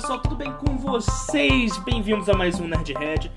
[0.00, 1.76] pessoal, tudo bem com vocês?
[1.84, 3.30] Bem-vindos a mais um Nerdhead.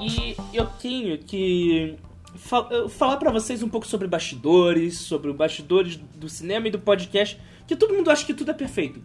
[0.00, 1.94] E eu tenho que
[2.34, 7.40] fal falar para vocês um pouco sobre bastidores, sobre bastidores do cinema e do podcast,
[7.68, 9.00] que todo mundo acha que tudo é perfeito.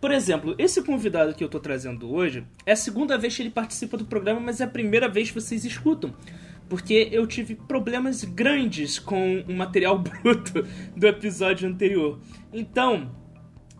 [0.00, 3.50] Por exemplo, esse convidado que eu tô trazendo hoje é a segunda vez que ele
[3.50, 6.12] participa do programa, mas é a primeira vez que vocês escutam.
[6.68, 12.18] Porque eu tive problemas grandes com o material bruto do episódio anterior.
[12.52, 13.12] Então,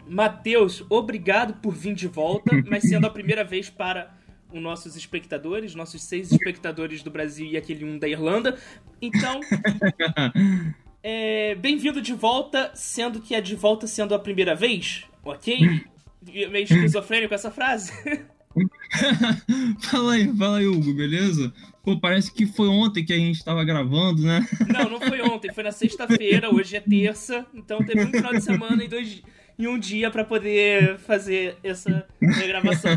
[0.08, 4.16] Matheus, obrigado por vir de volta, mas sendo a primeira vez para
[4.52, 8.58] os nossos espectadores, nossos seis espectadores do Brasil e aquele um da Irlanda.
[9.00, 9.40] Então,
[11.02, 15.82] é, bem-vindo de volta, sendo que é de volta sendo a primeira vez, ok?
[16.24, 17.92] Meio esquizofrênico essa frase.
[19.80, 21.52] fala aí, fala aí, Hugo, beleza?
[21.82, 24.46] Pô, parece que foi ontem que a gente tava gravando, né?
[24.66, 28.40] Não, não foi ontem, foi na sexta-feira, hoje é terça, então teve um final de
[28.40, 29.22] semana e dois
[29.58, 32.92] em um dia para poder fazer essa gravação.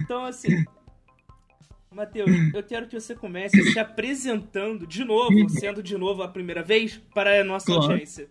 [0.00, 0.64] Então, assim,
[1.90, 6.62] Matheus, eu quero que você comece se apresentando de novo, sendo de novo a primeira
[6.62, 7.82] vez, para a nossa claro.
[7.84, 8.28] audiência.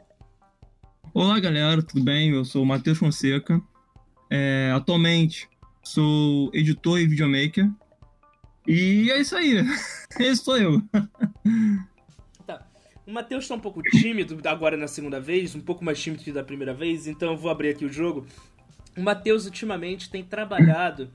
[1.14, 2.32] Olá, galera, tudo bem?
[2.32, 3.62] Eu sou o Matheus Fonseca.
[4.30, 5.48] É, atualmente
[5.82, 7.72] sou editor e videomaker.
[8.68, 9.64] E é isso aí.
[10.20, 10.82] Esse sou eu.
[13.06, 16.32] O Matheus tá um pouco tímido agora na segunda vez, um pouco mais tímido que
[16.32, 18.26] da primeira vez, então eu vou abrir aqui o jogo.
[18.98, 21.12] O Matheus ultimamente tem trabalhado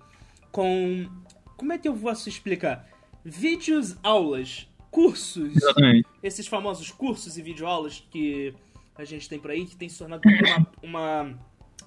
[0.52, 1.08] com.
[1.56, 2.88] Como é que eu posso explicar?
[3.24, 5.56] Vídeos, aulas, cursos.
[5.56, 6.06] Exatamente.
[6.22, 8.54] Esses famosos cursos e videoaulas que
[8.96, 11.38] a gente tem por aí, que tem se tornado uma, uma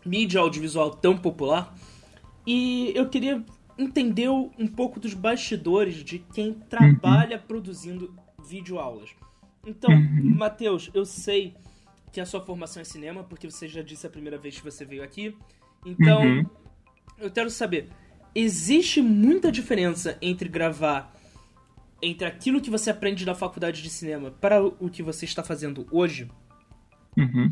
[0.05, 1.73] mídia audiovisual tão popular.
[2.45, 3.43] E eu queria
[3.77, 7.43] entender um pouco dos bastidores de quem trabalha uhum.
[7.47, 8.13] produzindo
[8.45, 9.09] videoaulas.
[9.65, 10.35] Então, uhum.
[10.35, 11.55] Matheus, eu sei
[12.11, 14.85] que a sua formação é cinema, porque você já disse a primeira vez que você
[14.85, 15.35] veio aqui.
[15.85, 16.45] Então, uhum.
[17.17, 17.89] eu quero saber,
[18.35, 21.13] existe muita diferença entre gravar
[22.03, 25.87] entre aquilo que você aprende na faculdade de cinema para o que você está fazendo
[25.89, 26.29] hoje?
[27.17, 27.51] Uhum.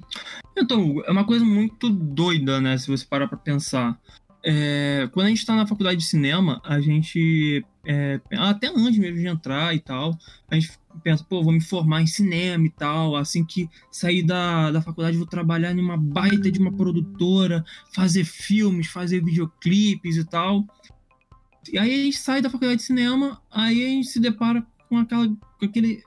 [0.58, 2.78] Então, é uma coisa muito doida, né?
[2.78, 3.98] Se você parar pra pensar.
[4.44, 9.18] É, quando a gente está na faculdade de cinema, a gente, é, até antes mesmo
[9.18, 10.18] de entrar e tal,
[10.50, 10.72] a gente
[11.04, 15.18] pensa, pô, vou me formar em cinema e tal, assim que sair da, da faculdade
[15.18, 17.64] vou trabalhar em uma baita de uma produtora,
[17.94, 20.66] fazer filmes, fazer videoclipes e tal.
[21.72, 24.98] E aí a gente sai da faculdade de cinema, aí a gente se depara com
[24.98, 26.04] aquela, com aquele,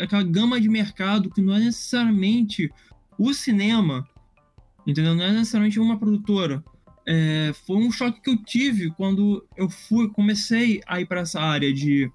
[0.00, 2.70] aquela gama de mercado que não é necessariamente
[3.18, 4.06] o cinema,
[4.86, 5.14] entendeu?
[5.14, 6.62] Não é necessariamente uma produtora
[7.06, 11.40] é, foi um choque que eu tive quando eu fui, comecei a ir para essa
[11.40, 12.10] área de,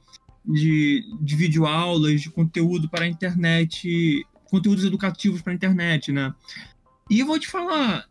[0.47, 6.33] de, de videoaulas, de conteúdo para a internet, conteúdos educativos para a internet, né?
[7.09, 8.05] E eu vou te falar,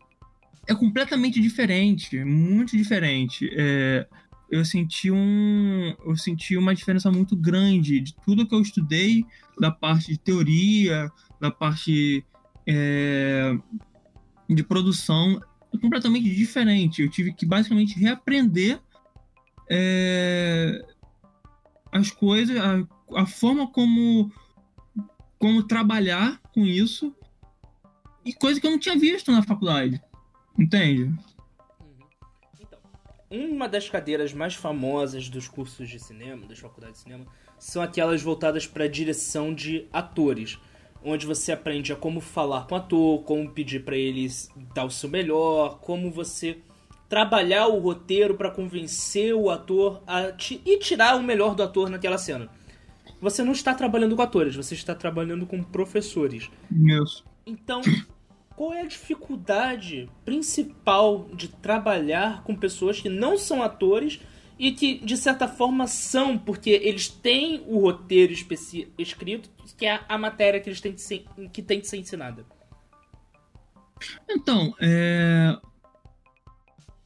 [0.67, 3.49] é completamente diferente, muito diferente.
[3.53, 4.07] É,
[4.49, 9.25] eu senti um, eu senti uma diferença muito grande de tudo que eu estudei,
[9.59, 12.23] da parte de teoria, da parte
[12.67, 13.57] é,
[14.49, 15.39] de produção
[15.81, 17.01] completamente diferente.
[17.01, 18.79] Eu tive que basicamente reaprender
[19.69, 20.85] é,
[21.95, 24.29] as coisas, a, a, forma como,
[25.39, 27.15] como trabalhar com isso
[28.25, 30.01] e coisa que eu não tinha visto na faculdade.
[30.59, 31.03] Entende?
[31.03, 31.17] Uhum.
[32.59, 32.79] Então,
[33.31, 37.25] uma das cadeiras mais famosas dos cursos de cinema, das faculdades de cinema,
[37.57, 40.59] são aquelas voltadas para a direção de atores
[41.01, 44.89] onde você aprende a como falar com o ator, como pedir para eles dar o
[44.89, 46.57] seu melhor, como você
[47.07, 51.89] trabalhar o roteiro para convencer o ator a ti e tirar o melhor do ator
[51.89, 52.49] naquela cena.
[53.21, 56.49] Você não está trabalhando com atores, você está trabalhando com professores.
[56.71, 57.23] Isso.
[57.45, 57.81] Então,
[58.55, 64.19] qual é a dificuldade principal de trabalhar com pessoas que não são atores
[64.57, 68.33] e que de certa forma são, porque eles têm o roteiro
[68.97, 72.45] escrito, que é a matéria que eles têm de ser, que tem de ser ensinada.
[74.29, 75.57] Então, é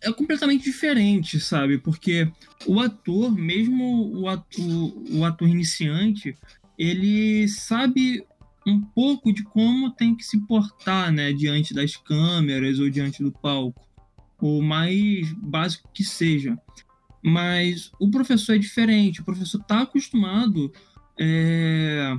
[0.02, 1.78] é completamente diferente, sabe?
[1.78, 2.32] Porque
[2.66, 6.38] o ator, mesmo o ator, o ator iniciante,
[6.78, 8.24] ele sabe
[8.66, 13.32] um pouco de como tem que se portar, né, diante das câmeras ou diante do
[13.32, 13.82] palco,
[14.42, 16.58] o mais básico que seja.
[17.22, 20.72] Mas o professor é diferente, o professor está acostumado
[21.20, 22.18] é,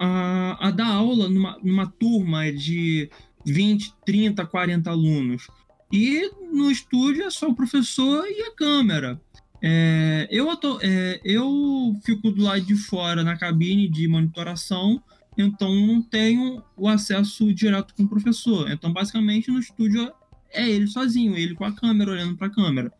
[0.00, 3.10] a, a, dar aula numa, numa turma de
[3.44, 5.46] 20, 30, 40 alunos.
[5.94, 9.20] E no estúdio é só o professor e a câmera.
[9.62, 10.48] É, eu,
[10.82, 15.00] é, eu fico do lado de fora na cabine de monitoração,
[15.38, 18.68] então não tenho o acesso direto com o professor.
[18.72, 20.12] Então, basicamente, no estúdio
[20.50, 22.92] é ele sozinho, ele com a câmera, olhando para a câmera.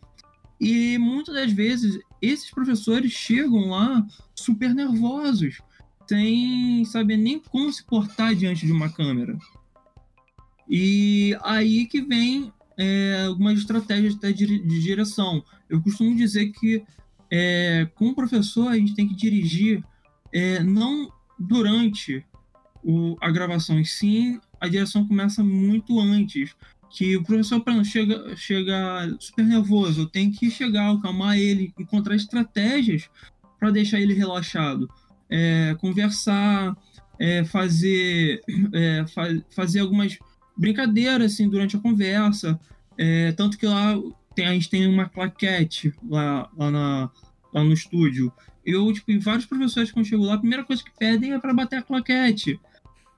[0.60, 4.06] E muitas das vezes esses professores chegam lá
[4.36, 5.60] super nervosos,
[6.08, 9.36] sem saber nem como se portar diante de uma câmera.
[10.70, 15.44] E aí que vem é, algumas estratégias de direção.
[15.68, 16.82] Eu costumo dizer que
[17.30, 19.82] é, com o professor a gente tem que dirigir
[20.32, 22.24] é, não durante
[22.82, 26.54] o, a gravação, e sim a direção começa muito antes.
[26.90, 32.14] Que o professor exemplo, chega, chega super nervoso, eu tenho que chegar, acalmar ele, encontrar
[32.14, 33.10] estratégias
[33.58, 34.88] para deixar ele relaxado.
[35.28, 36.76] É, conversar,
[37.18, 38.40] é, fazer,
[38.72, 40.18] é, fa fazer algumas
[40.56, 42.58] brincadeiras assim, durante a conversa.
[42.96, 43.96] É, tanto que lá
[44.34, 47.10] tem, a gente tem uma claquete lá, lá, na,
[47.52, 48.32] lá no estúdio.
[48.64, 51.80] Eu, tipo, vários professores, quando chego lá, a primeira coisa que pedem é para bater
[51.80, 52.58] a claquete.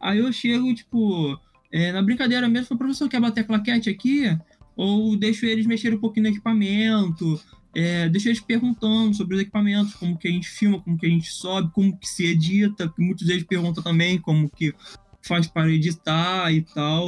[0.00, 1.38] Aí eu chego, tipo,
[1.72, 4.36] é, na brincadeira mesmo, o professor quer bater a claquete aqui?
[4.74, 7.40] Ou deixo eles mexerem um pouquinho no equipamento,
[7.74, 11.10] é, deixo eles perguntando sobre os equipamentos, como que a gente filma, como que a
[11.10, 14.74] gente sobe, como que se edita, porque muitos deles perguntam também como que
[15.22, 17.04] faz para editar e tal.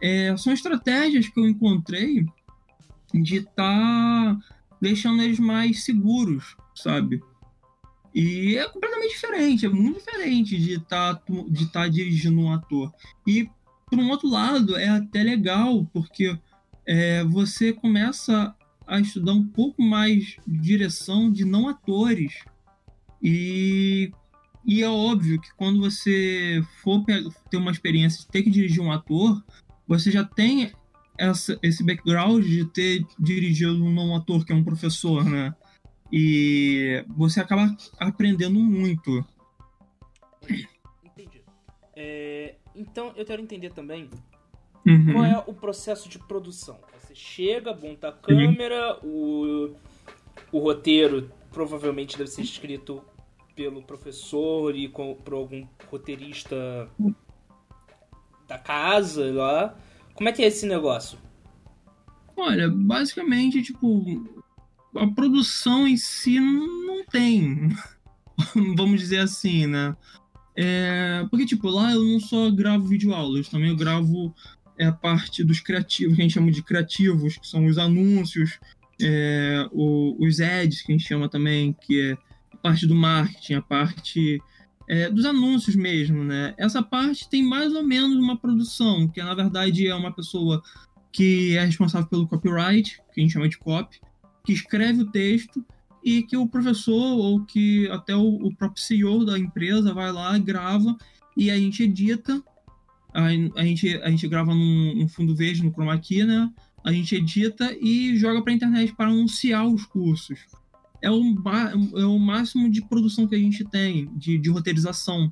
[0.00, 2.24] É, são estratégias que eu encontrei
[3.12, 4.38] de estar tá
[4.80, 7.20] deixando eles mais seguros, sabe?
[8.14, 12.92] E é completamente diferente, é muito diferente de estar tá, de tá dirigindo um ator.
[13.26, 13.48] E,
[13.88, 16.36] por um outro lado, é até legal, porque
[16.86, 18.54] é, você começa
[18.86, 22.32] a estudar um pouco mais de direção de não atores.
[23.22, 24.10] E,
[24.64, 27.04] e é óbvio que quando você for
[27.50, 29.44] ter uma experiência de ter que dirigir um ator,
[29.88, 30.72] você já tem
[31.18, 35.54] essa, esse background de ter dirigido um não ator que é um professor, né?
[36.12, 39.24] E você acaba aprendendo muito.
[41.04, 41.42] Entendi.
[41.96, 44.08] É, então eu quero entender também
[44.86, 45.12] uhum.
[45.12, 46.78] qual é o processo de produção.
[47.00, 49.74] Você chega, monta a câmera, o,
[50.52, 53.02] o roteiro provavelmente deve ser escrito
[53.56, 56.88] pelo professor e com, por algum roteirista
[58.48, 59.76] da casa lá.
[60.14, 61.18] Como é que é esse negócio?
[62.36, 64.26] Olha, basicamente, tipo,
[64.96, 67.68] a produção em si não tem.
[68.76, 69.94] Vamos dizer assim, né?
[70.56, 74.34] É, porque, tipo, lá eu não só gravo videoaulas, também eu gravo
[74.76, 78.58] é, a parte dos criativos, que a gente chama de criativos, que são os anúncios,
[79.00, 82.12] é, o, os ads, que a gente chama também, que é
[82.52, 84.40] a parte do marketing, a parte
[84.88, 86.54] é, dos anúncios mesmo, né?
[86.56, 90.62] Essa parte tem mais ou menos uma produção, que na verdade é uma pessoa
[91.12, 94.00] que é responsável pelo copyright, que a gente chama de copy,
[94.44, 95.64] que escreve o texto
[96.02, 100.36] e que o professor ou que até o, o próprio CEO da empresa vai lá,
[100.38, 100.96] grava
[101.36, 102.42] e a gente edita.
[103.12, 106.50] A, a gente, a gente grava num, num, fundo verde no chroma key, né?
[106.82, 110.38] A gente edita e joga para a internet para anunciar os cursos
[111.02, 111.34] é o,
[111.96, 115.30] é o máximo de produção que a gente tem, de, de roteirização.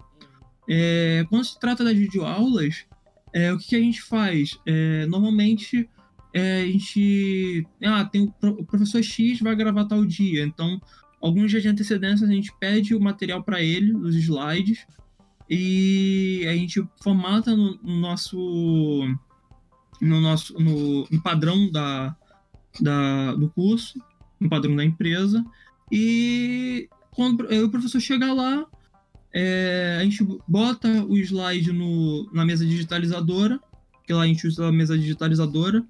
[0.68, 2.84] É, quando se trata das videoaulas,
[3.32, 4.58] é, o que, que, a gente faz?
[4.66, 5.88] É, normalmente,
[6.32, 7.66] é, a gente...
[7.84, 10.80] Ah, tem o, professor X vai gravar tal dia, então,
[11.20, 14.86] alguns dias de antecedência, a gente pede o material para ele, os slides,
[15.48, 19.16] e a gente formata no, no nosso
[20.00, 22.14] no nosso no, no padrão da,
[22.80, 23.98] da, do curso
[24.40, 25.44] no padrão da empresa.
[25.90, 28.66] E quando o professor chega lá,
[29.32, 33.60] é, a gente bota o slide no, na mesa digitalizadora,
[34.04, 35.84] que lá a gente usa a mesa digitalizadora,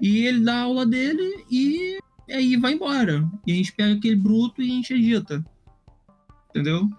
[0.00, 1.98] e ele dá a aula dele e
[2.30, 3.28] aí vai embora.
[3.46, 5.44] E a gente pega aquele bruto e a gente edita.
[6.50, 6.80] Entendeu?
[6.82, 6.90] Uhum.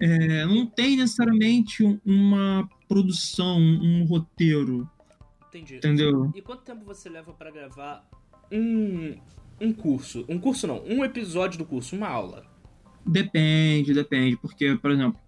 [0.00, 4.88] É, não tem necessariamente uma produção, um roteiro.
[5.48, 5.76] Entendi.
[5.76, 6.32] Entendeu?
[6.34, 8.08] E quanto tempo você leva para gravar
[8.50, 9.14] um,
[9.60, 10.24] um curso.
[10.28, 12.44] Um curso não, um episódio do curso, uma aula.
[13.06, 14.36] Depende, depende.
[14.36, 15.18] Porque, por exemplo,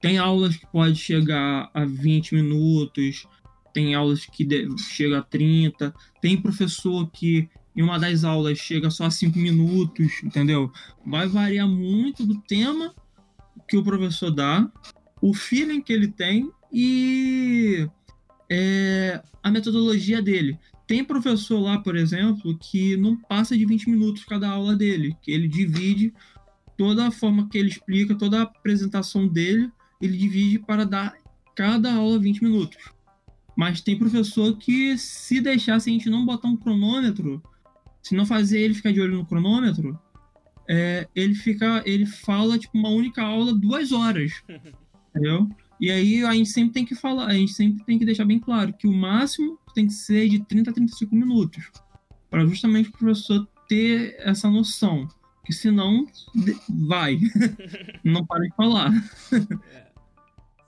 [0.00, 3.26] tem aulas que pode chegar a 20 minutos,
[3.72, 4.46] tem aulas que
[4.76, 10.22] chega a 30, tem professor que em uma das aulas chega só a 5 minutos,
[10.22, 10.70] entendeu?
[11.06, 12.94] Vai variar muito do tema
[13.66, 14.70] que o professor dá,
[15.22, 17.88] o feeling que ele tem e
[18.50, 20.58] é, a metodologia dele.
[20.92, 25.30] Tem professor lá, por exemplo, que não passa de 20 minutos cada aula dele, que
[25.30, 26.12] ele divide
[26.76, 29.72] toda a forma que ele explica, toda a apresentação dele,
[30.02, 31.14] ele divide para dar
[31.56, 32.76] cada aula 20 minutos.
[33.56, 37.42] Mas tem professor que, se deixasse a gente não botar um cronômetro,
[38.02, 39.98] se não fazer ele ficar de olho no cronômetro,
[40.68, 44.42] é, ele fica, ele fala tipo uma única aula duas horas,
[45.08, 45.48] entendeu?
[45.82, 48.38] E aí a gente sempre tem que falar, a gente sempre tem que deixar bem
[48.38, 51.72] claro que o máximo tem que ser de 30 a 35 minutos.
[52.30, 55.08] Para justamente o professor ter essa noção.
[55.44, 56.06] Que senão
[56.68, 57.18] vai.
[58.04, 58.92] não para de falar.
[59.32, 59.88] É,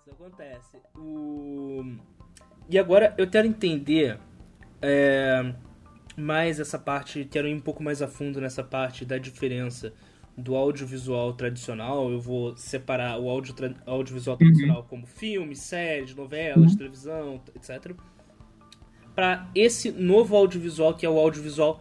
[0.00, 0.78] isso acontece.
[0.97, 1.94] O...
[2.68, 4.18] E agora eu quero entender
[4.83, 5.54] é,
[6.16, 9.94] mais essa parte, quero ir um pouco mais a fundo nessa parte da diferença
[10.36, 13.54] do audiovisual tradicional, eu vou separar o audio
[13.86, 14.38] audiovisual uhum.
[14.38, 14.88] tradicional uhum.
[14.88, 16.76] como filmes, séries, novelas, uhum.
[16.76, 17.94] televisão, etc.
[19.14, 21.80] Para esse novo audiovisual que é o audiovisual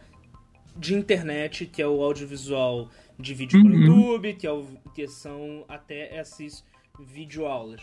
[0.78, 3.70] de internet, que é o audiovisual de vídeo uhum.
[3.70, 6.64] para YouTube, que, é o, que são até essas
[7.00, 7.82] videoaulas.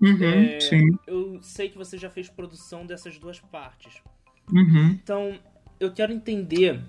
[0.00, 0.58] Uhum, é,
[1.06, 4.02] eu sei que você já fez produção dessas duas partes.
[4.52, 4.98] Uhum.
[5.00, 5.38] Então,
[5.78, 6.82] eu quero entender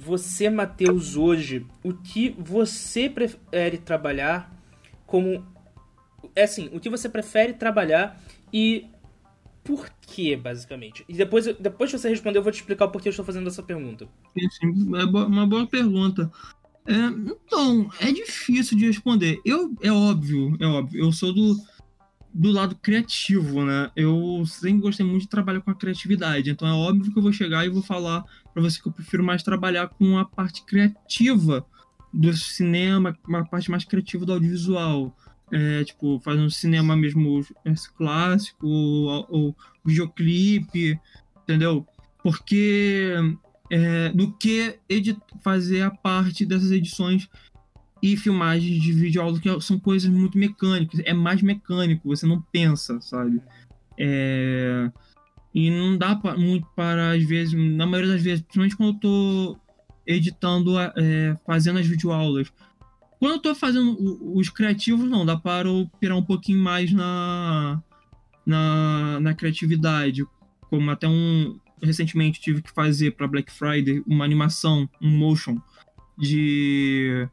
[0.00, 4.50] você, Matheus, hoje, o que você prefere trabalhar
[5.06, 5.44] como.
[6.34, 8.20] É assim, o que você prefere trabalhar
[8.52, 8.86] e
[9.62, 11.04] por quê, basicamente?
[11.08, 13.48] E depois, depois que você responder, eu vou te explicar o porquê eu estou fazendo
[13.48, 14.08] essa pergunta.
[14.32, 16.30] Sim, sim, é uma boa pergunta.
[16.86, 19.40] É, então, é difícil de responder.
[19.44, 21.04] Eu, é óbvio, é óbvio.
[21.04, 21.56] Eu sou do,
[22.32, 23.90] do lado criativo, né?
[23.96, 26.50] Eu sempre gostei muito de trabalhar com a criatividade.
[26.50, 29.24] Então é óbvio que eu vou chegar e vou falar para você que eu prefiro
[29.24, 31.66] mais trabalhar com a parte criativa
[32.12, 35.16] do cinema, uma parte mais criativa do audiovisual.
[35.52, 37.44] É, tipo, fazendo cinema mesmo
[37.96, 40.96] clássico, ou, ou videoclipe,
[41.42, 41.84] entendeu?
[42.22, 43.14] Porque
[43.68, 44.78] é, do que
[45.42, 47.28] fazer a parte dessas edições
[48.02, 52.40] e filmagens de vídeo aula que são coisas muito mecânicas, é mais mecânico, você não
[52.40, 53.40] pensa, sabe?
[53.98, 54.90] É...
[55.54, 59.00] E não dá pra, muito para, às vezes, na maioria das vezes, principalmente quando eu
[59.00, 59.58] tô
[60.06, 62.52] editando, é, fazendo as videoaulas.
[63.18, 63.96] Quando eu tô fazendo
[64.34, 67.82] os criativos, não, dá para eu pirar um pouquinho mais na,
[68.46, 70.24] na, na criatividade.
[70.62, 71.58] Como até um.
[71.82, 75.58] Recentemente tive que fazer para Black Friday uma animação, um motion
[76.18, 77.26] de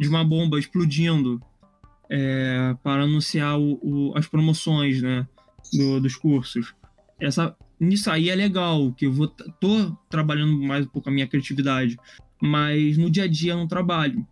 [0.00, 1.38] de uma bomba explodindo
[2.08, 5.28] é, para anunciar o, o, as promoções né,
[5.72, 6.74] do, dos cursos.
[7.20, 11.26] Essa, nisso aí é legal, que eu vou tô trabalhando mais um pouco a minha
[11.26, 11.98] criatividade,
[12.40, 14.26] mas no dia a dia eu não trabalho.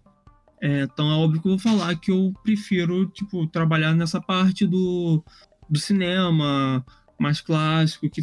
[0.60, 4.66] É, então é óbvio que eu vou falar que eu prefiro tipo trabalhar nessa parte
[4.66, 5.22] do,
[5.68, 6.84] do cinema
[7.20, 8.22] mais clássico, que,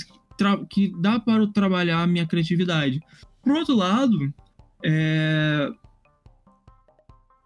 [0.68, 3.00] que dá para trabalhar a minha criatividade.
[3.44, 4.34] Por outro lado,
[4.84, 5.70] é,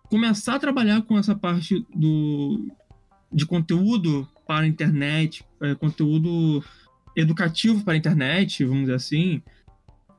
[0.09, 2.67] começar a trabalhar com essa parte do,
[3.31, 6.63] de conteúdo para a internet, é, conteúdo
[7.15, 9.41] educativo para a internet, vamos dizer assim,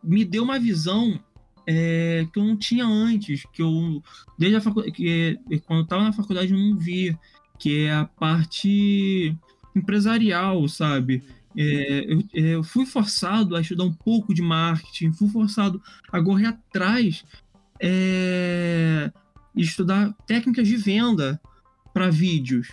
[0.02, 1.18] me deu uma visão
[1.66, 4.02] é, que eu não tinha antes, que eu
[4.38, 7.18] desde a faculdade, que quando eu estava na faculdade eu não via,
[7.58, 9.36] que é a parte
[9.74, 11.22] empresarial, sabe?
[11.56, 15.82] É, eu, é, eu, fui forçado a estudar um pouco de marketing, fui forçado
[16.12, 17.24] a correr atrás
[17.80, 19.10] é,
[19.54, 21.40] estudar técnicas de venda
[21.92, 22.68] para vídeos,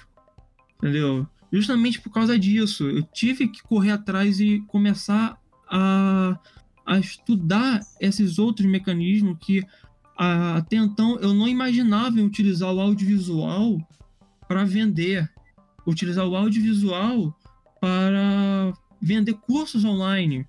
[0.77, 1.27] entendeu?
[1.51, 6.37] Justamente por causa disso, eu tive que correr atrás e começar a,
[6.85, 9.65] a estudar esses outros mecanismos que
[10.17, 13.77] a, até então eu não imaginava utilizar o audiovisual
[14.47, 15.29] para vender,
[15.85, 17.37] utilizar o audiovisual
[17.79, 20.45] para vender cursos online,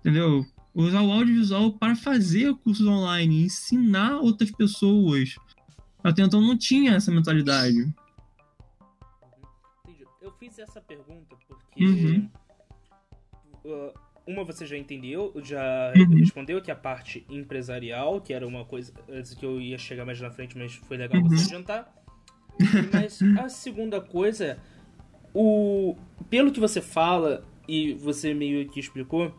[0.00, 0.44] entendeu?
[0.74, 5.36] Usar o audiovisual para fazer cursos online, ensinar outras pessoas
[6.02, 7.92] até então não tinha essa mentalidade.
[10.20, 11.84] Eu fiz essa pergunta porque.
[11.84, 12.30] Uhum.
[13.64, 13.92] Uh,
[14.26, 16.16] uma você já entendeu, já uhum.
[16.16, 20.20] respondeu que a parte empresarial, que era uma coisa antes que eu ia chegar mais
[20.20, 21.28] na frente, mas foi legal uhum.
[21.30, 21.94] você adiantar.
[22.92, 24.58] Mas a segunda coisa,
[25.32, 25.94] o
[26.28, 29.32] pelo que você fala e você meio que explicou,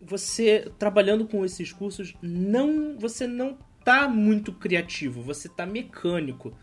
[0.00, 6.56] você trabalhando com esses cursos, não você não tá muito criativo, você tá mecânico.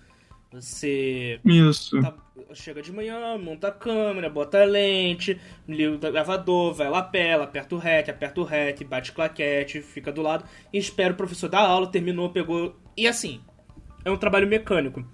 [0.52, 2.02] Você Isso.
[2.02, 2.16] Tá,
[2.54, 7.76] chega de manhã, monta a câmera, bota a lente, liga o gravador, vai lapela, aperta
[7.76, 11.62] o REC, aperta o REC, bate claquete, fica do lado e espera o professor dar
[11.62, 12.80] aula, terminou, pegou.
[12.96, 13.42] E assim,
[14.06, 15.06] é um trabalho mecânico.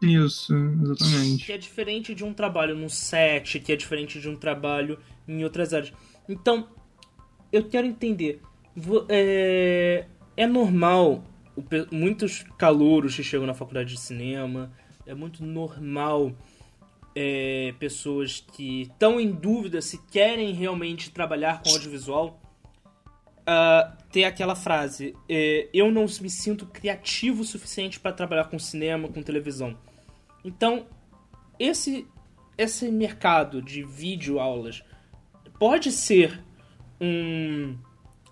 [0.00, 1.44] Isso, exatamente.
[1.44, 5.42] Que é diferente de um trabalho no set, que é diferente de um trabalho em
[5.42, 5.92] outras áreas.
[6.28, 6.68] Então,
[7.52, 8.40] eu quero entender.
[9.08, 10.04] É,
[10.36, 11.24] é normal
[11.90, 14.72] muitos calouros que chegam na faculdade de cinema,
[15.06, 16.32] é muito normal
[17.14, 22.40] é, pessoas que estão em dúvida se querem realmente trabalhar com audiovisual
[23.46, 28.58] uh, ter aquela frase: é, eu não me sinto criativo o suficiente para trabalhar com
[28.58, 29.76] cinema, com televisão.
[30.44, 30.86] Então,
[31.58, 32.06] esse,
[32.58, 34.82] esse mercado de vídeo aulas
[35.58, 36.42] pode ser
[37.00, 37.76] um,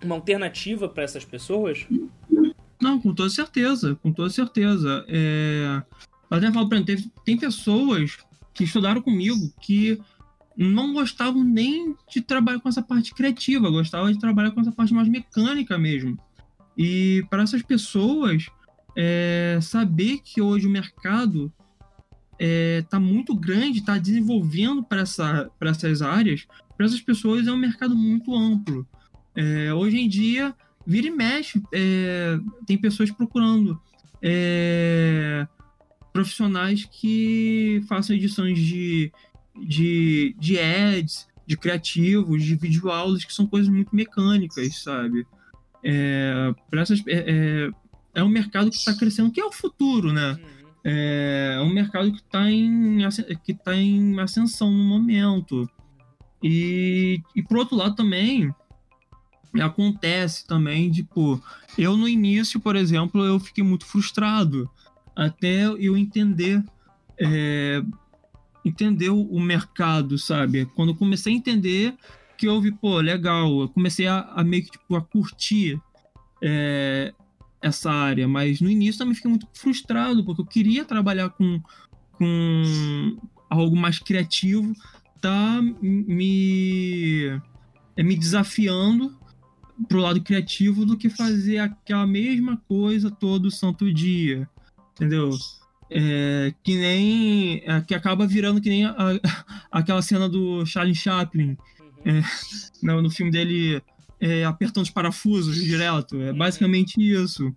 [0.02, 1.86] uma alternativa para essas pessoas?
[2.84, 5.06] Não, com toda certeza, com toda certeza.
[5.08, 5.82] É...
[6.30, 8.18] Até falo pra mim, tem, tem pessoas
[8.52, 9.98] que estudaram comigo que
[10.54, 14.92] não gostavam nem de trabalhar com essa parte criativa, gostavam de trabalhar com essa parte
[14.92, 16.18] mais mecânica mesmo.
[16.76, 18.48] E para essas pessoas,
[18.94, 21.50] é, saber que hoje o mercado
[22.32, 27.50] está é, tá muito grande, está desenvolvendo para essa, essas áreas, para essas pessoas é
[27.50, 28.86] um mercado muito amplo.
[29.34, 30.54] É, hoje em dia,
[30.86, 33.80] vira e mexe, é, tem pessoas procurando
[34.22, 35.46] é,
[36.12, 39.12] profissionais que façam edições de,
[39.66, 45.26] de, de ads, de criativos, de videoaulas, que são coisas muito mecânicas, sabe?
[45.82, 47.70] É, essas, é, é,
[48.14, 50.32] é um mercado que está crescendo, que é o futuro, né?
[50.32, 50.70] Uhum.
[50.84, 52.98] É, é um mercado que está em,
[53.42, 55.68] que tá em ascensão no momento.
[56.42, 58.54] E, e por outro lado também,
[59.60, 61.42] acontece também, tipo,
[61.78, 64.68] eu no início, por exemplo, eu fiquei muito frustrado
[65.14, 66.62] até eu entender
[67.18, 67.82] é,
[68.64, 70.66] entender o mercado, sabe?
[70.74, 71.94] Quando eu comecei a entender
[72.36, 75.80] que houve, pô, legal, eu comecei a, a meio que tipo, a curtir
[76.42, 77.12] é,
[77.62, 81.60] essa área, mas no início também fiquei muito frustrado, porque eu queria trabalhar com,
[82.12, 83.18] com
[83.48, 84.74] algo mais criativo,
[85.20, 87.40] tá me,
[87.96, 89.16] me desafiando
[89.88, 94.48] pro lado criativo do que fazer aquela mesma coisa todo santo dia,
[94.92, 95.30] entendeu?
[95.90, 100.94] É, que nem é, que acaba virando que nem a, a, aquela cena do Charlie
[100.94, 102.18] Chaplin uhum.
[102.18, 102.22] é,
[102.82, 103.82] no, no, filme dele
[104.18, 106.38] é, apertando os parafusos direto é uhum.
[106.38, 107.54] basicamente isso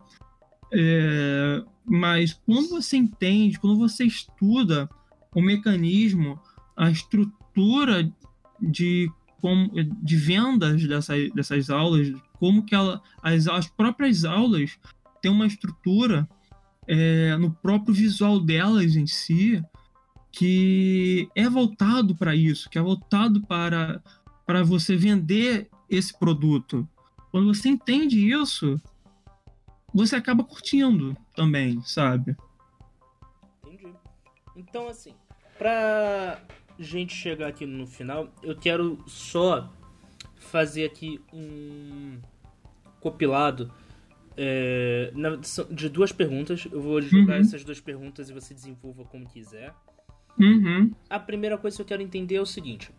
[0.74, 4.90] é, mas quando você entende quando você estuda
[5.34, 6.38] o mecanismo
[6.76, 8.12] a estrutura
[8.62, 9.10] de
[9.42, 14.78] como, de vendas dessas, dessas aulas, como que ela, as, as próprias aulas
[15.22, 16.28] têm uma estrutura
[16.88, 19.64] é, no próprio visual delas em si
[20.32, 24.02] que é voltado para isso, que é voltado para,
[24.46, 26.88] para você vender esse produto.
[27.32, 28.80] Quando você entende isso,
[29.94, 32.36] você acaba curtindo também, sabe?
[33.66, 33.94] Entendi.
[34.56, 35.16] Então, assim,
[35.58, 36.40] para
[36.80, 39.72] gente chegar aqui no final, eu quero só
[40.36, 42.20] fazer aqui um
[43.00, 43.72] compilado
[44.36, 45.12] é,
[45.72, 46.68] de duas perguntas.
[46.72, 47.42] Eu vou jogar uhum.
[47.42, 49.74] essas duas perguntas e você desenvolva como quiser.
[50.40, 50.92] Uhum.
[51.10, 52.92] A primeira coisa que eu quero entender é o seguinte: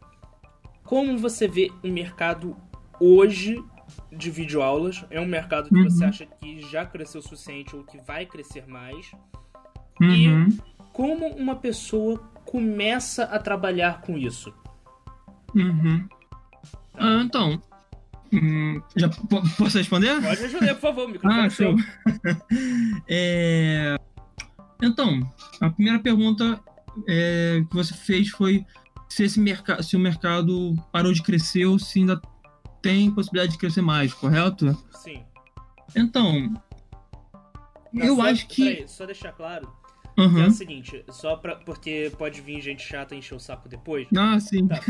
[0.83, 2.57] como você vê o mercado
[3.01, 3.63] hoje
[4.11, 5.05] de videoaulas?
[5.11, 5.85] É um mercado que uhum.
[5.85, 9.11] você acha que já cresceu o suficiente ou que vai crescer mais?
[10.01, 10.49] E uhum.
[10.93, 14.53] como uma pessoa começa a trabalhar com isso?
[15.55, 16.09] Uhum.
[16.95, 17.63] Ah, então.
[18.33, 19.09] Hum, já
[19.57, 20.21] posso responder?
[20.21, 21.77] Pode responder, por favor, microfone ah, show.
[23.09, 23.97] é...
[24.83, 25.21] Então,
[25.61, 26.61] a primeira pergunta
[27.07, 28.65] é, que você fez foi
[29.09, 32.21] se, esse mercado, se o mercado parou de crescer ou se ainda
[32.81, 34.77] tem possibilidade de crescer mais, correto?
[34.93, 35.25] Sim.
[35.97, 36.55] Então,
[37.93, 38.65] Não, eu só, acho que.
[38.65, 39.78] Peraí, só deixar claro
[40.19, 40.43] Uhum.
[40.43, 44.09] é o seguinte, só pra, porque pode vir gente chata e encher o saco depois.
[44.17, 44.67] Ah, sim.
[44.67, 44.81] Tá.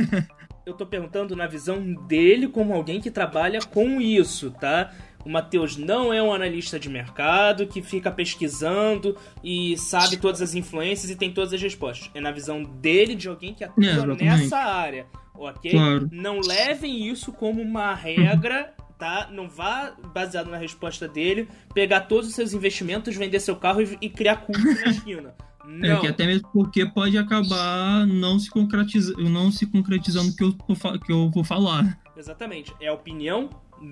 [0.64, 4.90] Eu tô perguntando na visão dele como alguém que trabalha com isso, tá?
[5.24, 10.54] O Matheus não é um analista de mercado que fica pesquisando e sabe todas as
[10.54, 12.10] influências e tem todas as respostas.
[12.14, 15.70] É na visão dele de alguém que atua é, nessa área, ok?
[15.70, 16.08] Claro.
[16.10, 19.28] Não levem isso como uma regra tá?
[19.30, 23.96] Não vá baseado na resposta dele, pegar todos os seus investimentos, vender seu carro e,
[24.00, 25.34] e criar culto na esquina.
[25.64, 25.96] Não.
[25.96, 30.42] É que até mesmo porque pode acabar não se, concretiza, não se concretizando o que
[30.42, 31.98] eu, que eu vou falar.
[32.16, 32.74] Exatamente.
[32.80, 33.50] É a opinião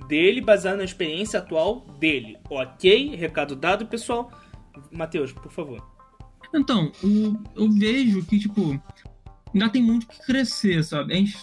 [0.09, 2.39] dele baseada na experiência atual dele.
[2.49, 3.15] Ok?
[3.15, 4.33] Recado dado, pessoal.
[4.91, 5.87] Matheus, por favor.
[6.55, 8.81] Então, o, eu vejo que, tipo,
[9.53, 11.13] ainda tem muito que crescer, sabe?
[11.13, 11.37] A gente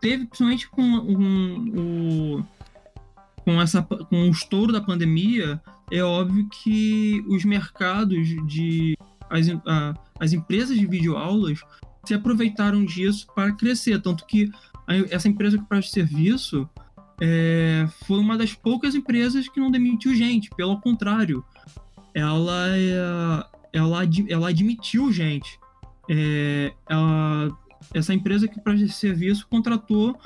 [0.00, 2.44] teve, principalmente com o,
[3.48, 5.58] com, essa, com o estouro da pandemia,
[5.90, 8.94] é óbvio que os mercados de.
[9.30, 11.60] as, a, as empresas de videoaulas
[12.04, 14.02] se aproveitaram disso para crescer.
[14.02, 14.50] Tanto que
[14.86, 16.68] a, essa empresa que presta serviço
[17.22, 20.50] é, foi uma das poucas empresas que não demitiu gente.
[20.50, 21.42] Pelo contrário,
[22.12, 22.68] ela,
[23.72, 25.58] ela, ela admitiu gente.
[26.06, 27.48] É, ela,
[27.94, 30.20] essa empresa que presta serviço contratou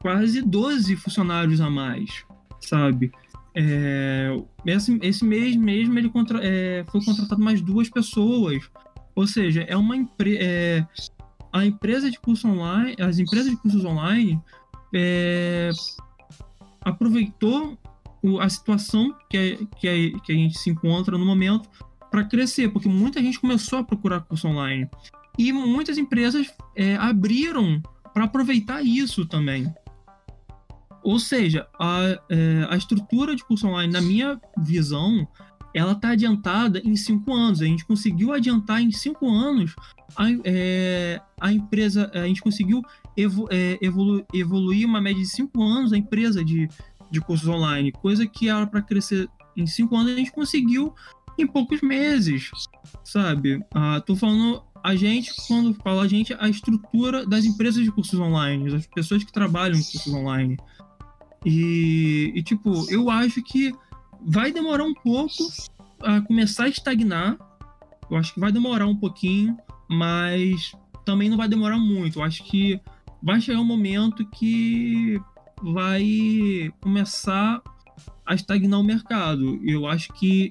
[0.00, 2.24] quase 12 funcionários a mais
[2.62, 3.12] sabe?
[3.54, 8.62] É, esse, esse mês mesmo ele contra, é, foi contratado mais duas pessoas
[9.14, 10.38] Ou seja, é uma empresa.
[10.42, 10.86] É,
[11.52, 14.40] a empresa de curso online, as empresas de cursos online
[14.94, 15.70] é,
[16.80, 17.78] aproveitou
[18.40, 21.68] a situação que, é, que, é, que a gente se encontra no momento
[22.10, 24.88] para crescer, porque muita gente começou a procurar curso online.
[25.38, 26.46] E muitas empresas
[26.98, 27.82] abriram
[28.14, 29.72] para aproveitar isso também.
[31.02, 35.26] Ou seja, a, é, a estrutura de curso online, na minha visão,
[35.74, 37.60] ela está adiantada em cinco anos.
[37.60, 39.74] A gente conseguiu adiantar em cinco anos
[40.16, 42.82] a, é, a empresa, a gente conseguiu
[43.50, 46.68] é, evolu, evoluir uma média de cinco anos a empresa de,
[47.10, 50.94] de cursos online, coisa que era para crescer em cinco anos a gente conseguiu
[51.38, 52.50] em poucos meses,
[53.04, 53.64] sabe?
[53.74, 58.18] Ah, tô falando a gente, quando falo a gente, a estrutura das empresas de cursos
[58.18, 60.56] online, as pessoas que trabalham em cursos online.
[61.44, 63.72] E, e, tipo, eu acho que
[64.20, 65.48] vai demorar um pouco
[66.00, 67.36] a começar a estagnar.
[68.10, 69.56] Eu acho que vai demorar um pouquinho,
[69.88, 70.72] mas
[71.04, 72.18] também não vai demorar muito.
[72.18, 72.80] Eu acho que
[73.22, 75.20] vai chegar um momento que
[75.62, 77.62] vai começar
[78.26, 79.60] a estagnar o mercado.
[79.64, 80.50] Eu acho que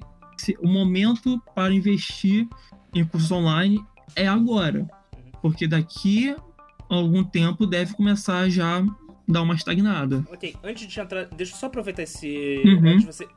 [0.60, 2.48] o momento para investir
[2.94, 3.84] em cursos online
[4.16, 4.88] é agora.
[5.40, 8.82] Porque daqui a algum tempo deve começar já
[9.32, 10.24] dar uma estagnada.
[10.30, 12.62] Ok, antes de entrar, deixa eu só aproveitar esse.
[12.64, 12.88] Uhum.
[12.88, 13.28] Antes de você.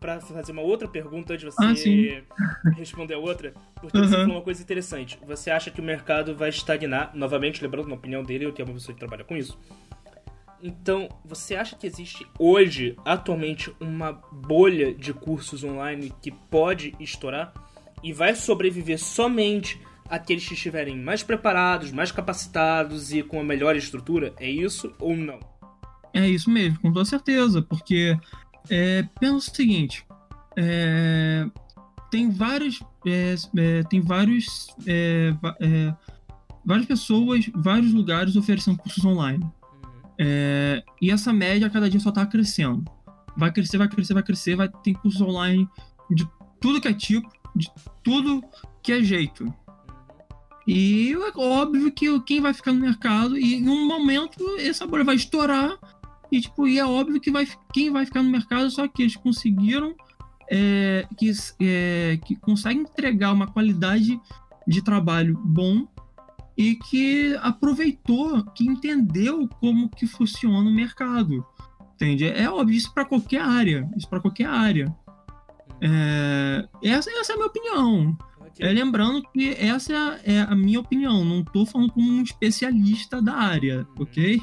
[0.00, 4.04] Pra fazer uma outra pergunta antes de você ah, responder a outra, porque uhum.
[4.04, 5.16] você falou uma coisa interessante.
[5.24, 8.74] Você acha que o mercado vai estagnar, novamente, lembrando uma opinião dele, eu tenho uma
[8.74, 9.56] pessoa que trabalha com isso.
[10.60, 17.52] Então, você acha que existe hoje, atualmente, uma bolha de cursos online que pode estourar
[18.02, 19.80] e vai sobreviver somente
[20.12, 24.34] aqueles que estiverem mais preparados, mais capacitados e com a melhor estrutura?
[24.38, 25.40] É isso ou não?
[26.12, 28.14] É isso mesmo, com toda certeza, porque
[28.68, 30.04] é, pensa o seguinte:
[30.54, 31.46] é,
[32.10, 35.94] tem vários, é, é tem vários, é, é,
[36.62, 39.42] várias pessoas, vários lugares oferecendo cursos online.
[39.42, 40.82] Uhum.
[41.00, 42.84] e essa média cada dia só está crescendo.
[43.34, 45.66] Vai crescer, vai crescer, vai crescer, vai ter cursos online
[46.10, 46.28] de
[46.60, 47.70] tudo que é tipo, de
[48.04, 48.44] tudo
[48.82, 49.52] que é jeito.
[50.66, 55.04] E é óbvio que quem vai ficar no mercado, e em um momento essa bolha
[55.04, 55.78] vai estourar,
[56.30, 59.16] e, tipo, e é óbvio que vai, quem vai ficar no mercado só que eles
[59.16, 59.94] conseguiram,
[60.50, 64.18] é, que, é, que conseguem entregar uma qualidade
[64.66, 65.86] de trabalho bom
[66.56, 71.44] e que aproveitou, que entendeu como que funciona o mercado.
[71.94, 72.26] Entende?
[72.26, 73.88] É óbvio, isso para qualquer área.
[73.96, 74.94] Isso para qualquer área.
[75.80, 78.18] É, essa, essa é a minha opinião.
[78.58, 83.34] É, lembrando que essa é a minha opinião, não estou falando como um especialista da
[83.34, 84.02] área, uhum.
[84.02, 84.40] ok?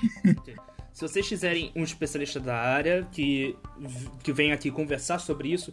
[0.93, 3.55] Se vocês quiserem um especialista da área que,
[4.21, 5.71] que vem aqui conversar sobre isso,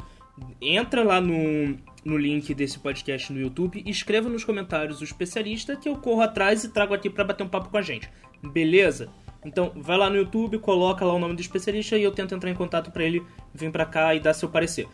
[0.61, 5.75] entra lá no, no link desse podcast no YouTube e escreva nos comentários o especialista
[5.75, 8.09] que eu corro atrás e trago aqui para bater um papo com a gente.
[8.53, 9.11] Beleza?
[9.45, 12.51] Então, vai lá no YouTube, coloca lá o nome do especialista e eu tento entrar
[12.51, 13.23] em contato para ele
[13.55, 14.89] vir para cá e dar seu parecer.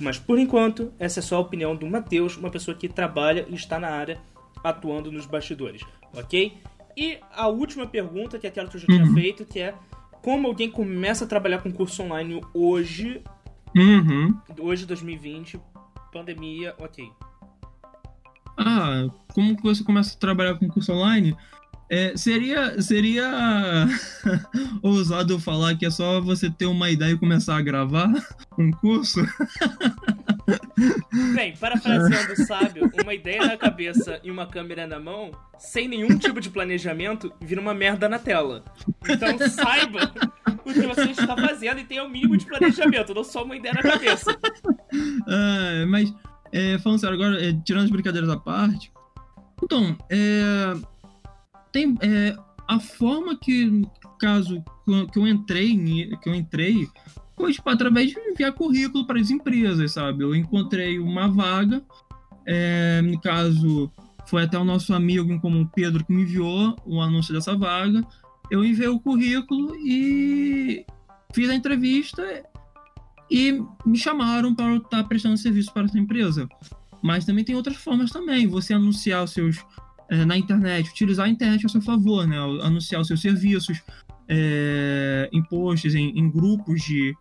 [0.00, 3.54] Mas por enquanto, essa é só a opinião do Matheus, uma pessoa que trabalha e
[3.54, 4.20] está na área
[4.62, 6.56] atuando nos bastidores, ok?
[6.96, 9.14] E a última pergunta, que é aquela que eu já tinha uhum.
[9.14, 9.74] feito, que é
[10.22, 13.22] como alguém começa a trabalhar com curso online hoje,
[13.76, 14.36] uhum.
[14.58, 15.60] hoje 2020,
[16.12, 17.08] pandemia, ok.
[18.56, 21.36] Ah, como que você começa a trabalhar com curso online?
[21.90, 23.88] É, seria seria
[24.82, 28.12] ousado falar que é só você ter uma ideia e começar a gravar
[28.58, 29.20] um curso?
[31.34, 36.18] Bem, parafraseando o sábio, uma ideia na cabeça e uma câmera na mão, sem nenhum
[36.18, 38.64] tipo de planejamento, vira uma merda na tela.
[39.08, 40.12] Então saiba
[40.64, 43.74] o que você está fazendo e tenha o mínimo de planejamento, não só uma ideia
[43.74, 44.38] na cabeça.
[45.26, 46.12] Ah, mas,
[46.52, 48.92] é, falando sério, agora, é, tirando as brincadeiras à parte,
[49.62, 50.74] então, é
[51.72, 53.82] tem é, a forma que
[54.18, 54.62] caso
[55.12, 55.76] que eu entrei
[56.22, 56.88] que eu entrei
[57.36, 60.24] foi tipo, através de enviar currículo para as empresas, sabe?
[60.24, 61.82] Eu encontrei uma vaga,
[62.44, 63.90] é, no caso
[64.26, 68.04] foi até o nosso amigo em comum Pedro que me enviou o anúncio dessa vaga.
[68.50, 70.84] Eu enviei o currículo e
[71.32, 72.22] fiz a entrevista
[73.30, 76.48] e me chamaram para estar prestando serviço para essa empresa.
[77.02, 79.64] Mas também tem outras formas também, você anunciar os seus
[80.10, 82.38] é, na internet, utilizar a internet a seu favor, né?
[82.62, 83.82] Anunciar os seus serviços
[84.28, 87.14] é, em posts, em, em grupos de,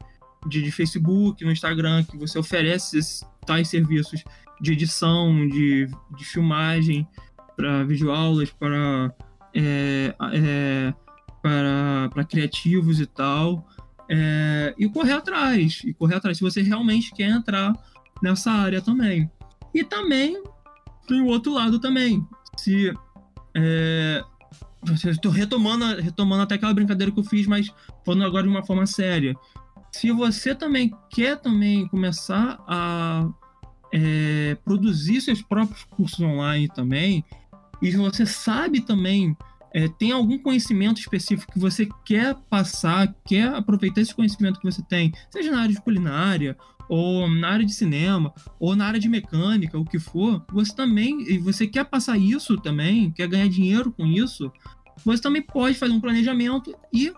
[0.47, 3.00] de, de, Facebook, no Instagram, que você oferece
[3.45, 4.23] tais serviços
[4.62, 7.08] de edição, de, de filmagem,
[7.56, 9.13] para videoaulas, para,
[9.54, 10.93] é, é,
[11.41, 13.67] para, para criativos e tal.
[14.10, 17.73] É, e correr atrás, e correr atrás, se você realmente quer entrar
[18.21, 19.30] nessa área também.
[19.73, 20.41] E também
[21.08, 22.26] tem o outro lado também.
[22.58, 22.93] Se.
[23.56, 24.24] É,
[24.93, 27.74] Estou retomando, retomando até aquela brincadeira que eu fiz, mas
[28.06, 29.36] falando agora de uma forma séria.
[29.91, 33.28] Se você também quer também começar a
[33.93, 37.26] é, produzir seus próprios cursos online também,
[37.82, 39.36] e você sabe também,
[39.73, 44.82] é, tem algum conhecimento específico que você quer passar, quer aproveitar esse conhecimento que você
[44.84, 46.58] tem, seja na área de culinária,
[46.89, 51.21] ou na área de cinema, ou na área de mecânica, o que for, você também,
[51.30, 54.51] e você quer passar isso também, quer ganhar dinheiro com isso,
[55.03, 57.12] você também pode fazer um planejamento e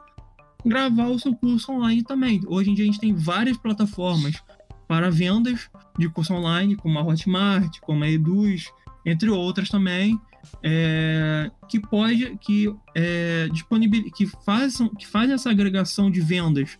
[0.66, 2.42] gravar o seu curso online também.
[2.48, 4.42] Hoje em dia a gente tem várias plataformas
[4.88, 8.72] para vendas de curso online, como a Hotmart, como a Eduz,
[9.06, 10.20] entre outras também,
[10.64, 16.78] é, que pode que é, disponibil, que façam que fazem essa agregação de vendas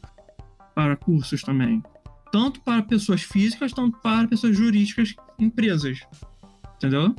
[0.76, 1.82] para cursos também
[2.32, 6.02] tanto para pessoas físicas, tanto para pessoas jurídicas, empresas.
[6.76, 7.16] Entendeu?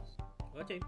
[0.55, 0.81] Ok.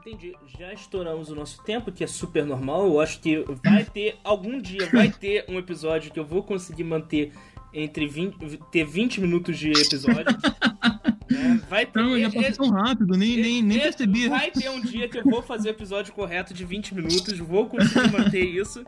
[0.00, 0.34] Entendi.
[0.58, 2.86] Já estouramos o nosso tempo, que é super normal.
[2.86, 6.84] Eu acho que vai ter, algum dia, vai ter um episódio que eu vou conseguir
[6.84, 7.32] manter
[7.74, 10.24] entre 20, ter 20 minutos de episódio.
[11.48, 14.28] É, vai ter, Não, já passou tão rápido, nem, nem, nem percebi.
[14.28, 17.66] Vai ter um dia que eu vou fazer o episódio correto de 20 minutos, vou
[17.66, 18.84] conseguir manter isso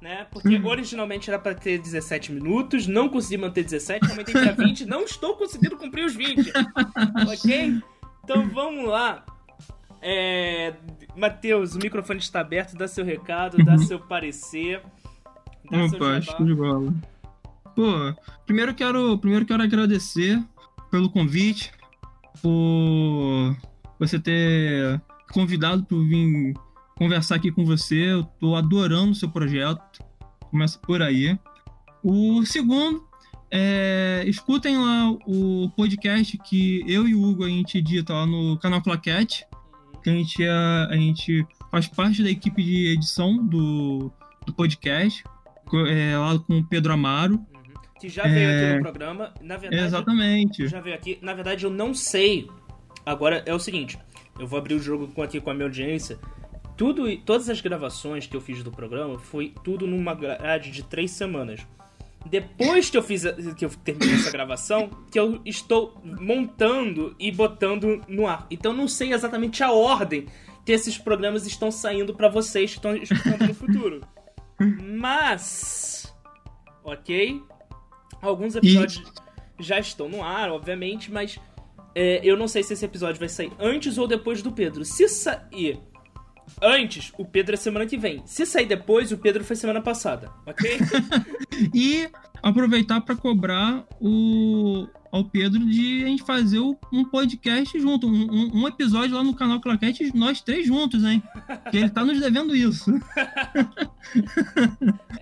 [0.00, 0.26] né?
[0.30, 0.66] Porque uhum.
[0.66, 5.36] originalmente era para ter 17 minutos, não consegui manter 17, aumentei para 20, não estou
[5.36, 6.50] conseguindo cumprir os 20.
[7.30, 7.82] ok?
[8.24, 9.24] Então vamos lá.
[10.00, 10.74] É...
[11.14, 13.78] Matheus, o microfone está aberto, dá seu recado, dá uhum.
[13.78, 14.82] seu parecer.
[15.70, 16.94] Dá Opa, show de bola.
[17.76, 18.14] Pô,
[18.46, 20.42] primeiro quero, primeiro quero agradecer
[20.90, 21.72] pelo convite,
[22.42, 23.56] por
[23.98, 25.00] você ter
[25.32, 26.54] convidado para vir
[26.96, 28.12] conversar aqui com você.
[28.12, 30.04] Eu tô adorando o seu projeto.
[30.50, 31.38] Começa por aí.
[32.02, 33.04] O segundo,
[33.50, 38.58] é, escutem lá o podcast que eu e o Hugo a gente edita lá no
[38.58, 39.46] canal Claquete.
[40.02, 44.10] Que a gente, a, é, a gente faz parte da equipe de edição do,
[44.46, 45.24] do podcast.
[45.88, 47.40] É, lá com o Pedro Amaro.
[48.00, 48.64] Que já veio é...
[48.64, 49.34] aqui no programa.
[49.40, 50.66] Na verdade, Exatamente.
[50.66, 51.18] Já veio aqui.
[51.20, 52.48] Na verdade, eu não sei.
[53.04, 53.98] Agora é o seguinte.
[54.38, 56.18] Eu vou abrir o jogo aqui com a minha audiência
[56.80, 61.10] tudo, todas as gravações que eu fiz do programa foi tudo numa grade de três
[61.10, 61.60] semanas.
[62.24, 63.22] Depois que eu fiz
[63.54, 68.46] que eu terminei essa gravação, que eu estou montando e botando no ar.
[68.50, 70.24] Então não sei exatamente a ordem
[70.64, 74.00] que esses programas estão saindo para vocês que estão escutando no futuro.
[74.98, 76.10] Mas,
[76.82, 77.42] ok,
[78.20, 79.02] alguns episódios
[79.58, 79.62] e...
[79.62, 81.38] já estão no ar, obviamente, mas
[81.94, 84.84] é, eu não sei se esse episódio vai sair antes ou depois do Pedro.
[84.84, 85.80] Se sair
[86.60, 88.22] Antes, o Pedro é semana que vem.
[88.26, 90.78] Se sair depois, o Pedro foi semana passada, ok?
[91.74, 92.08] e
[92.42, 98.68] aproveitar para cobrar o ao Pedro de a gente fazer um podcast junto, um, um
[98.68, 101.20] episódio lá no canal Claquete, nós três juntos, hein?
[101.70, 102.92] Que ele tá nos devendo isso.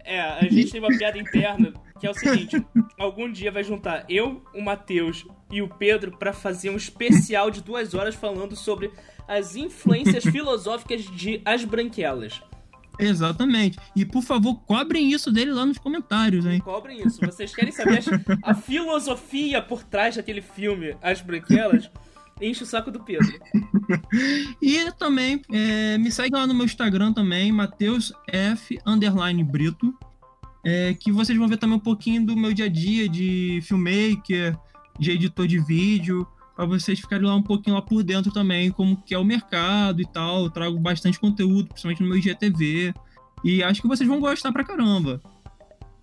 [0.05, 2.65] é, a gente tem uma piada interna que é o seguinte:
[2.99, 7.63] algum dia vai juntar eu, o Matheus e o Pedro para fazer um especial de
[7.63, 8.91] duas horas falando sobre
[9.27, 12.41] as influências filosóficas de As Branquelas.
[12.99, 13.79] Exatamente.
[13.95, 16.59] E por favor, cobrem isso dele lá nos comentários, hein?
[16.61, 17.21] Cobrem isso.
[17.21, 18.03] Vocês querem saber
[18.43, 21.89] a filosofia por trás daquele filme, As Branquelas?
[22.41, 23.29] Enche o saco do Pedro.
[24.63, 28.79] e também é, me segue lá no meu Instagram também, Matheus F
[29.45, 29.95] Brito.
[30.71, 34.55] É, que vocês vão ver também um pouquinho do meu dia a dia de filmmaker,
[34.99, 39.01] de editor de vídeo para vocês ficarem lá um pouquinho lá por dentro também, como
[39.01, 40.43] que é o mercado e tal.
[40.43, 42.93] Eu trago bastante conteúdo, principalmente no meu IGTV.
[43.43, 45.23] E acho que vocês vão gostar pra caramba.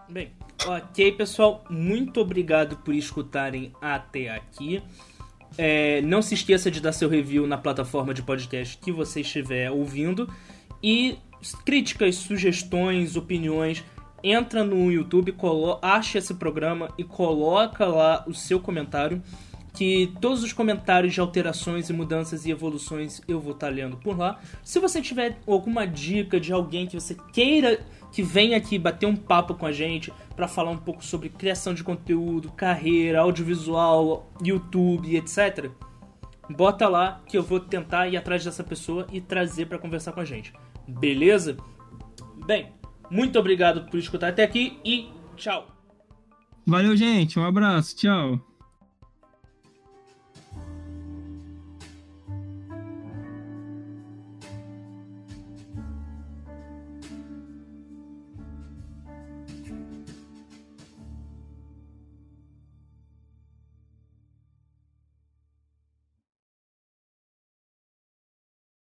[0.09, 0.31] Bem,
[0.65, 1.63] ok, pessoal.
[1.69, 4.81] Muito obrigado por escutarem até aqui.
[5.59, 9.69] É, não se esqueça de dar seu review na plataforma de podcast que você estiver
[9.69, 10.27] ouvindo.
[10.81, 11.19] E
[11.65, 13.83] críticas, sugestões, opiniões,
[14.23, 15.35] entra no YouTube,
[15.81, 19.21] acha esse programa e coloca lá o seu comentário
[19.75, 23.97] que todos os comentários de alterações e mudanças e evoluções eu vou estar tá lendo
[23.97, 24.39] por lá.
[24.63, 27.79] Se você tiver alguma dica de alguém que você queira
[28.11, 31.73] que venha aqui bater um papo com a gente para falar um pouco sobre criação
[31.73, 35.69] de conteúdo, carreira, audiovisual, YouTube, etc.
[36.49, 40.21] Bota lá que eu vou tentar ir atrás dessa pessoa e trazer para conversar com
[40.21, 40.53] a gente.
[40.87, 41.57] Beleza?
[42.45, 42.71] Bem,
[43.09, 45.67] muito obrigado por escutar até aqui e tchau.
[46.65, 47.39] Valeu, gente.
[47.39, 47.95] Um abraço.
[47.95, 48.54] Tchau.